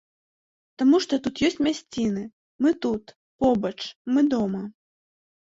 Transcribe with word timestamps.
Таму 0.81 0.99
што 1.03 1.19
тут 1.27 1.41
ёсць 1.49 1.61
мясціны, 1.67 2.23
мы 2.67 2.73
тут, 2.87 3.03
побач, 3.45 3.77
мы 4.17 4.27
дома. 4.35 4.65